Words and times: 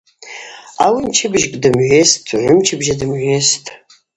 Ауи 0.83 1.01
мчыбжьыкӏ 1.07 1.57
дымгӏвайситӏ, 1.61 2.29
гӏвымчыбжьа 2.39 2.95
дымгӏвайситӏ. 2.99 3.67